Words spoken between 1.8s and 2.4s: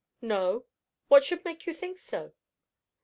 so?"